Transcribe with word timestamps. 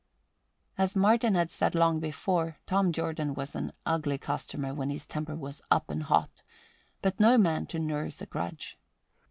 As 0.79 0.95
Martin 0.95 1.35
had 1.35 1.51
said 1.51 1.75
long 1.75 1.99
before, 1.99 2.57
Tom 2.65 2.91
Jordan 2.91 3.35
was 3.35 3.53
an 3.53 3.71
ugly 3.85 4.17
customer 4.17 4.73
when 4.73 4.89
his 4.89 5.05
temper 5.05 5.35
was 5.35 5.61
up 5.69 5.91
and 5.91 6.01
hot, 6.01 6.41
but 7.03 7.19
no 7.19 7.37
man 7.37 7.67
to 7.67 7.77
nurse 7.77 8.19
a 8.19 8.25
grudge. 8.25 8.79